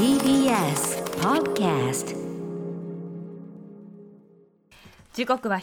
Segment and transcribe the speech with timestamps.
[0.00, 2.16] TBS Podcast
[5.12, 5.60] 時刻は7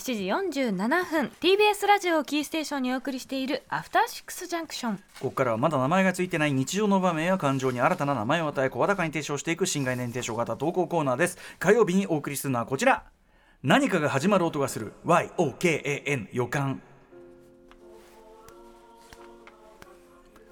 [0.52, 1.32] 時47分。
[1.42, 4.98] TBS ラジオをキーステーションにお送りしているアフターシックスジャンクション。
[4.98, 11.40] ここからはまだ名前がついてない日常の場面や感情に新たな名前を与え声高に提唱していく新概念提唱型投稿コーナーです。
[11.58, 13.06] 火曜日にお送りするのはこちら。
[13.64, 14.94] 何かが始まる音がする。
[15.04, 16.84] YOKAN 予感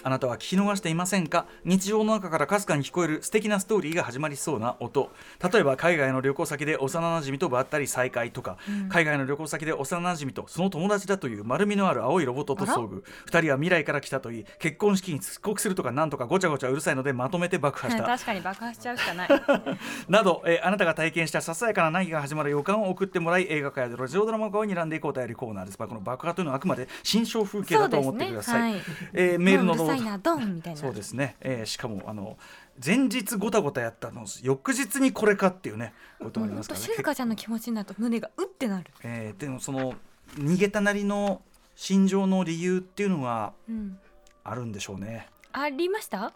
[0.05, 1.47] あなたは聞き逃していませんか？
[1.63, 5.09] 日常の中からかすかに聞こえる素敵なストーリーが始まりそうな音。
[5.51, 8.57] 例えば海外の旅行先で幼馴染とばったり再会とか、
[8.89, 13.01] 海外の旅行先で幼馴染とその友達だという丸みのある青いロボットと遭遇。
[13.32, 18.04] 2人は未来から来たといい結婚式に遅刻するとかなんとかごちゃごちゃうるさいのでまとめて爆破した。
[18.04, 19.29] 確かに爆破しちゃうしかない。
[20.07, 28.77] など、えーあなたが体験したささやかな何が始まる予感を送ってもらい映画化やラジオドラマ化を睨んでいこうというコーナーです、まあ、この爆破というのはあくまで心象風景だと思ってください、ね。
[28.77, 28.83] はい。
[29.13, 30.04] えーメールのもう。
[30.04, 32.38] うるさいなドンみたいなそうですね、えーしかもあの
[32.85, 36.85] 前日ごたごたやったの翌日にこれかっていうねこともありますからね。
[36.87, 39.93] 静香ちゃんの気持ちになると胸がうってなる、えーでもその
[40.37, 41.41] 逃げたなりの
[41.75, 43.97] 心情の理由っていうのがうん、
[44.43, 45.29] あるんでしょうね。
[45.53, 46.33] ありました？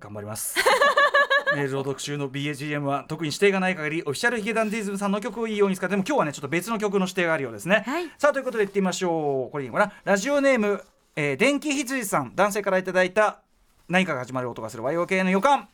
[0.00, 0.56] 頑張ります。
[1.54, 8.10] メール朗読中の BAGM は特に指定がない限りオフィシャルヒゲダンディズムさんの曲をいいように使っても今日はねちょっと別の曲の指定があるようですね、はい。
[8.18, 9.50] さあということでいってみましょう。
[9.50, 10.84] これいいのかなラジオネーム、
[11.20, 13.40] えー電気羊さん男性からいただいた
[13.88, 15.68] 何かが始まる音がする YOK の予感。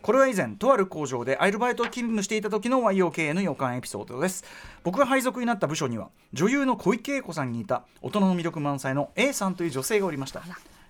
[0.00, 4.44] これは以前とある工場でアルバイト勤務していた時の YOK の予感エピソードです。
[4.84, 10.44] 僕が配属になった部署には女優の小池栄子さんに似た大人の魅力満載の A さんという女性がおりました。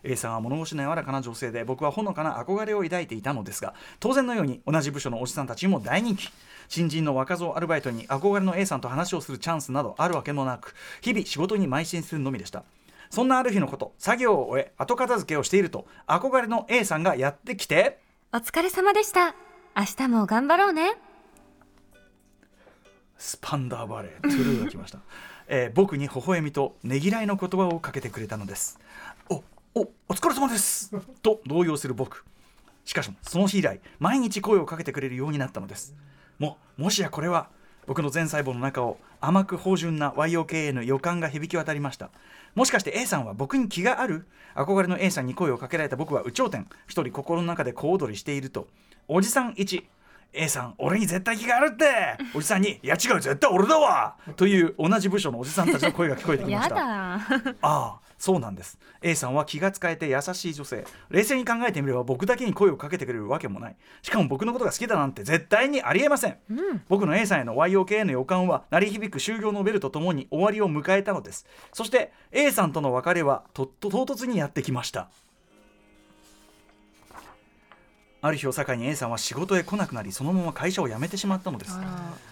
[0.05, 6.31] A さんは物腰の柔らかな女性で僕はほのかな憧れを抱いていたのですが当然のように同じ部署のおじさんたちにも大人気。
[6.69, 12.65] 新人の若造アルバイトに憧れの A さんと話をするチャンスなどあるわけもなく日々仕事に邁進するのみでした。
[13.11, 17.99] そんなある日のこと作業を終え後片付けをしていると憧れの A さんがやってきて
[18.33, 19.35] お疲れ様でした。
[19.77, 20.97] 明日も頑張ろうね。
[23.19, 24.99] スパンダーバレートゥルーが来ました、
[25.47, 28.81] えー僕に微笑みとねぎらいの言葉をかけてくれたのです。
[29.29, 30.93] おおお疲れ様です。
[31.23, 32.25] と動揺する僕。
[32.85, 35.95] しかしその日以来毎日声をかけてくれるようになったのです。
[36.39, 37.49] ももしやこれは
[37.87, 42.11] 僕の全細胞の中を甘く芳醇な YOK の予感が響き渡りました。
[42.55, 44.27] もしかして A さんは僕に気がある？
[44.55, 46.69] 憧れの A さんに声をかけられた僕は有頂天。
[46.87, 48.69] 一人心の中で小躍りしていると。
[49.09, 49.85] おじさん1
[50.35, 52.19] A さん俺に絶対気があるって！
[52.35, 56.75] おじさんに「いや違う絶対俺だわ!」という同じ部署のおじさんたちの声が聞こえてきまやした。
[56.75, 57.21] だあ
[57.63, 58.79] あそうなんです。
[59.03, 60.85] A さんは気が使えて優しい女性。
[61.11, 63.77] 冷静に考えてみれば僕だけに声をかけてくれるわけもない。
[64.01, 66.37] しかも僕のことが好きだなんて絶対にありえません、
[66.89, 71.47] 僕の A さんへの YOK の予感は鳴り響く終業のベルとともに終わりを迎えたのです。
[71.73, 75.09] そして A さんとの別れはとっと唐突にやってきました。
[78.21, 81.77] ある日を境に A さんは仕事へ来なくなりそのまま会社を辞めてしまったのです。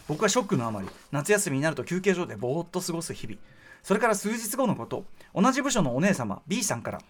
[0.06, 0.88] 僕はショックのあまり。
[1.10, 3.40] 夏休みになると休憩所でぼーっと過ごす日々
[3.82, 5.04] それから数日後のこと。
[5.34, 7.00] 同じ部署のお姉様 B さんから。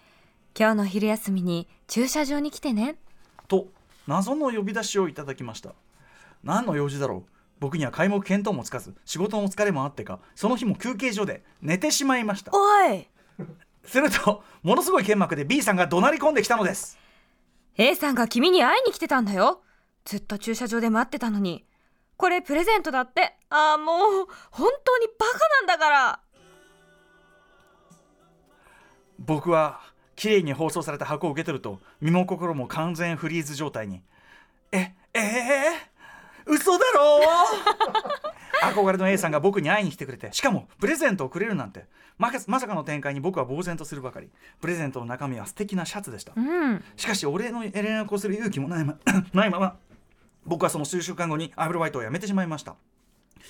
[0.57, 2.95] 今日の昼休みに駐車場に来てね。
[3.47, 3.67] と
[4.07, 5.73] 謎の呼び出しをいただきました。
[6.43, 7.31] 何の用事だろう。
[7.59, 12.51] 僕には皆目見当もつかず仕事の疲れもあってかその日も休憩所で寝てしまいました。
[12.53, 13.07] おい！
[13.85, 16.97] するとものすごい剣幕で B さんが怒鳴り込んできたのです。
[17.77, 19.61] A さんが君に会いに来てたんだよ。
[20.05, 21.65] ずっと駐車場で待ってたのに。
[22.17, 23.37] これプレゼントだって。
[23.49, 25.30] ああもう本当にバ
[29.25, 29.81] 僕は
[30.15, 34.01] 綺麗に包装された箱を受け取ると身も心も完全フリーズ状態に。
[34.71, 35.91] えええ
[36.45, 37.21] 嘘だろ
[38.73, 41.85] 憧れの A さんが僕に会いに来てくれてしかもプレゼントをくれるなんて。
[42.17, 44.29] まさかの展開に僕は呆然とするばかり。
[44.59, 46.33] プレゼントの中身は素敵なシャツでした。
[46.35, 46.83] うん。
[46.95, 48.95] しかしお礼の連絡をする勇気もないま
[49.33, 49.77] ないまま
[50.45, 52.75] 僕はその数週間後にアイブルバイトを辞めてしまいました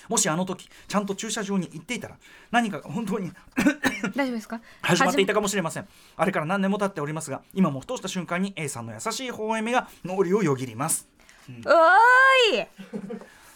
[0.10, 2.18] もしあの時ちゃんと駐車場に行っていたら
[2.52, 3.32] 何かが 本当に
[4.16, 4.60] 大丈夫ですか？
[4.82, 5.88] 始まっていたかもしれません。
[6.18, 11.08] あれから何年も経っておりますが今もふとした瞬間に A さんの優しい微笑みが脳裏をよぎります。
[11.50, 12.68] おーい！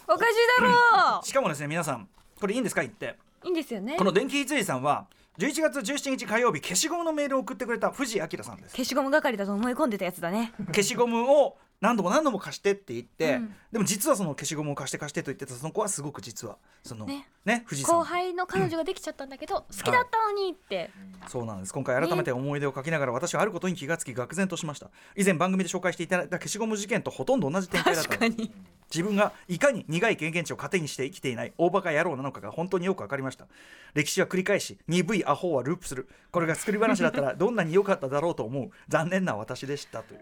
[0.08, 2.08] おかしいだろしかもですね皆さん
[2.40, 3.16] これいいんですか言って。
[3.44, 3.96] いいんですよね。
[3.98, 5.08] この電気羊さんは
[5.38, 8.72] 11月17日火曜日消しゴムのメールを送ってくれた藤井明さんです。
[8.76, 10.54] 消しゴム係だと思い込んでたやつだね。
[10.68, 13.56] 消しゴムを何度も何度も貸してって言って、うん。
[13.72, 17.28] でも実はその消しゴムを貸して貸してと言ってたその子はすごく実はそのね。
[17.44, 20.90] ね後輩の彼女ができちゃったんだけど、好きだったのにって、
[21.28, 21.74] そうなんです。
[21.74, 24.90] 今回改めて思い出を書きながら私はあることに気がつき愕然としました。
[25.16, 28.10] 以前番組で紹介していただいた消しゴム事件とほとんど同じ展開だった。
[28.10, 28.52] 確かに。
[28.92, 33.48] 自分がいかに苦い経験値を糧にして生きていない大バカ野郎なのかが本当によく分かりました。
[33.94, 36.08] 歴史は繰り返し鈍いアホはループする。
[36.32, 38.70] これが作り話だったらどんなに良かっただろうと思う。
[38.88, 40.22] 残念な私でしたという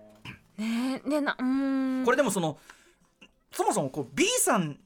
[0.57, 1.01] ね。
[1.05, 2.05] えねえなうーん。
[2.05, 2.57] これでもその
[3.51, 4.79] そもそもこう B さん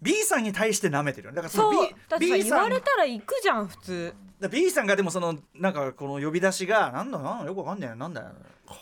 [0.00, 1.36] B さんに対して舐めてるよね。
[1.36, 1.82] だからその
[2.18, 4.14] B, B さんさ言われたら行くじゃん普通。
[4.38, 8.26] だ B さんがでもそのなんかこの呼び出しがなんだなんだよくわかんねえよなんだよ。
[8.26, 8.32] は
[8.66, 8.76] あ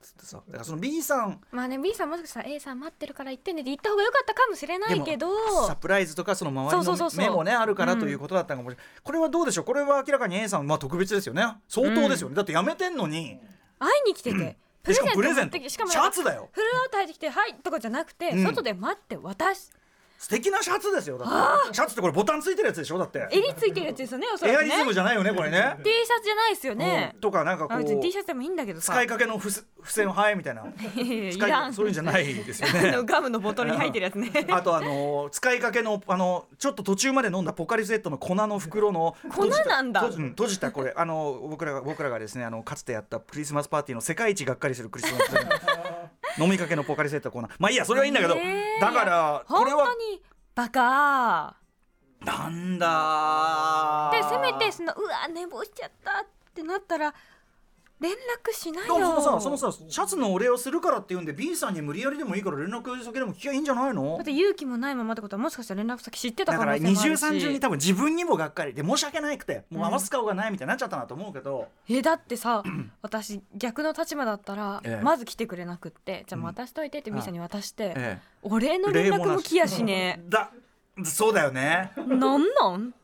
[0.00, 0.40] つってさ。
[0.46, 1.40] だからその B さん。
[1.50, 5.28] まあね B さんもしかしたら A さん待ってるから行ってねって言った方が良かったかもしれないけど。
[5.66, 7.26] サプライズとかその周りそうそうそうそう。
[7.26, 9.64] の目もねあるからということだったかもしれない、これはどうでしょう？
[9.64, 11.44] これは明らかに A さんまあ特別ですよね。
[11.68, 13.40] 相当ですよね、だってやめてんのに。
[13.80, 14.90] 会いに来ててプ
[15.22, 15.58] レゼント。
[15.68, 16.48] しかもシャツだよ。
[16.52, 18.44] フルアウト入ってきて「はい」とかじゃなくて、うん。
[18.44, 19.70] 外で待って渡し
[20.20, 21.74] 素敵なシャツですよだって。
[21.74, 23.26] シャツってこれボタンついてるやつでしょだって。
[23.32, 24.68] 襟ついてるやつですよねおそらくね。
[24.68, 25.76] エアリズムじゃないよねこれね。
[25.82, 27.12] T シャツじゃないですよね。
[27.14, 28.92] うん、とかなんかこあ別に T うシャツでもいいんだけどさ。
[28.92, 30.66] 使いかけの付付箋はいみたいな。
[30.76, 31.72] 使いらん。
[31.72, 34.30] そういうんじゃないですよあねのガムのボトルに入ってるやつね。
[34.52, 40.00] あとあのー使いかけのあのちょっと途中まで飲んだポカリスエットの粉の袋の粉なんだ。
[40.00, 40.92] 閉じた閉じうん閉じたこれ。
[40.94, 45.30] あの僕らが僕らがですねあのかつてやったクリスマスパーティーの世界一がっかりするクリスマス
[46.38, 48.80] 飲みかけのポカリスエット粉まあいいやそれはいいんだけど、ねえ。
[48.80, 49.86] だからこ本れは。
[49.86, 50.22] 当に
[50.54, 51.56] バカ。
[52.24, 57.14] なんだでせめてそのうわ寝坊しちゃったってなったら
[58.00, 58.94] 連絡しないよ。
[58.98, 64.16] でもそのさそのさシャツのお礼をするからっていうんで B さんに無理やりでもいいから連絡先でも聞きゃいいんじゃないの？
[64.16, 72.62] だって勇気もないままってことはもしかしたら連絡先知ってただから二重三重に多分自分にもがっかりで申し訳なくてもう合わす顔がないみたいになっちゃったなと思うけど、えだってさ
[73.02, 75.04] 私逆の立場だったら、ええ。
[75.04, 76.46] まず来てくれなくってじゃあうん。
[76.46, 80.22] 渡しといてって B さんに渡して、えお礼の連絡も来やしね。
[80.28, 80.50] だ
[81.04, 81.92] そうだよね。
[81.96, 82.94] なんなん？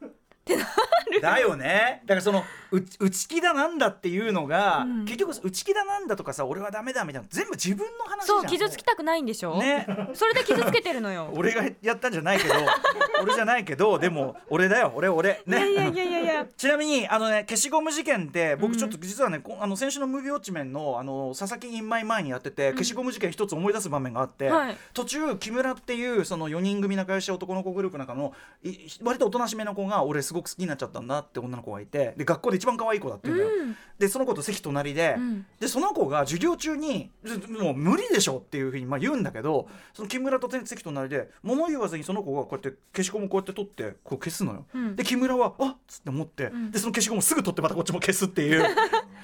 [1.20, 2.02] だよね。
[2.04, 5.04] だからそのう内気だなんだっていうのが、うん。
[5.04, 9.86] 結局内気だなんだとかさ俺はダメだみたいな全部自分の話じゃんそう傷つきたくないんでしょ、ね。
[10.14, 11.30] それで傷つけてるのよ。
[11.36, 12.54] 俺がやったんじゃないけど
[13.22, 15.42] 俺じゃないけどでも俺だよ俺俺。
[15.46, 15.70] ね。
[15.70, 18.60] いやいやいやいやちなみにあのね消しゴム事件ってうん。
[18.60, 24.76] 僕ちょっと実はね、こあの先週のムービーウォッチメンのあの佐々木インマイ前にやってて、消しゴム事件一つ思い出す場面があって、はい。
[24.92, 28.32] 途中木村っていうその4人組仲良し男の子グループの中の
[28.62, 33.76] い割とおとなしめの子が俺すごく好きになっちゃったんだって女の子がいてで学校で一番可愛い子だって言うんだよ、うん。
[33.98, 35.46] でその子と席隣で、うん。
[35.60, 44.96] でその子が授業中にずもう無理でしょっていうふうにまあ言うんだけどその木村と席隣で物言わずにその子がこうやって消しゴムこうやって取ってこう消すのよ、うん。
[44.96, 46.70] で木村は「あっ!」つって思って、ん。
[46.70, 48.64] でその消しゴムをすぐ取ってまたこっちも消すっていう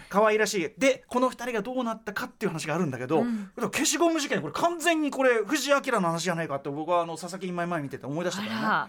[0.08, 0.72] 可愛らしい。
[0.78, 3.24] でこの2人がどうなったかっていう話があるんだけど、
[3.56, 8.60] 消しゴム事件これ完全にこれ藤井明の話じゃないかって僕はあの佐々木今前見てて思い出したからね。
[8.62, 8.88] あ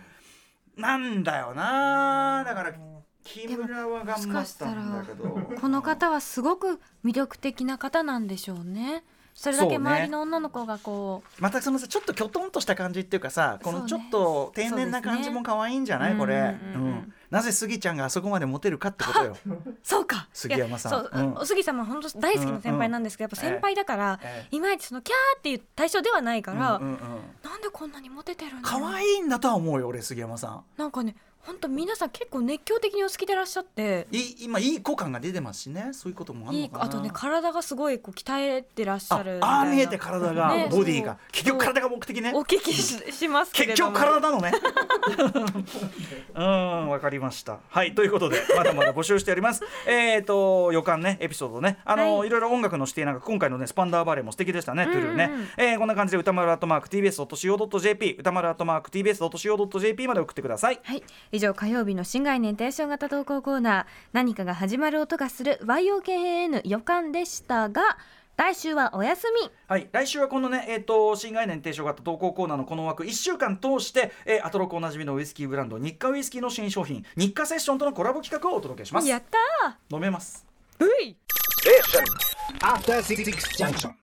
[0.76, 2.74] なんだよなだから
[3.24, 5.24] 木村は頑張ったんだけど。
[5.52, 9.04] らこの方はすごく魅力的な方なんでしょうね。
[9.36, 11.42] それだけ周りの女の子がこう。
[11.42, 16.98] またそのさちょっときょとんとした感じっていうかさこのちょっと天然な感じも可愛いんじゃない、これ、そうんうんうん。
[17.00, 19.36] ん、なぜスギちゃんがあそこまでモテるかってことよ。
[19.82, 20.28] そうか。
[20.34, 21.02] 杉山さん。
[21.02, 21.34] う、うん。
[21.34, 26.98] お杉さんも本当大好きな先輩なんですけど、やっぱ先輩だから、えいまいちそのキャーっていう対象ではないから、うんうんうん
[27.44, 30.64] なんでこんなにモテてるんだ可愛いんだとは思うよ俺杉山さん。
[30.78, 34.08] なんかね本当皆さん結構熱狂的にお好きでいらっしゃって。
[34.12, 35.90] いい今いい子感が出てますしね。
[35.92, 36.84] そういうこともあるのかな。
[36.86, 41.18] あとね体がすごいこう鍛えてらっしゃるああー見えて体が、ねボディが。
[41.32, 42.32] 結局体が目的ね。
[42.34, 43.96] お聞きししますけれ結ども。
[43.98, 44.54] 局体なのね。
[46.36, 47.60] うんわかりました。
[47.68, 49.64] はいということでまだまだ募集しております。
[49.86, 51.80] えっと予感ねエピソードね。
[51.84, 52.28] あの、はい。
[52.28, 60.80] い、ろいろ音楽の指定なんか今回のねスパンダーバレーも素敵でしたね、うんうんトゥルーね、えーこんな感じで歌丸アットマーク TBS.CO.JP 歌丸アットマーク TBS.CO.JP まで送ってください。
[60.84, 67.82] はい以上火曜日の新概念テンション型投稿コーナー何かが始まる音がする YOKAN 予感でしたが
[68.38, 69.50] 来週はお休み。
[69.68, 79.08] はい、来週はこのね、えー、と新概念提唱型投稿コーナーのこの枠1週間通して、えー、アトロクおなじみのウイスキーブランド日課ウイスキーの新商品日課セッションとのコラボ企画をお届けします。
[79.08, 80.46] やった飲めます。
[80.80, 81.16] ーうい
[82.60, 83.24] After Six
[83.58, 83.92] Junction.